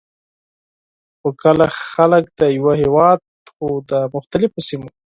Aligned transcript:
خو 1.19 1.29
که 1.41 1.49
خلک 1.93 2.23
د 2.39 2.41
یوه 2.57 2.73
هیواد 2.81 3.19
خو 3.53 3.67
د 3.89 3.91
مختلفو 4.15 4.59
سیمو، 4.67 4.89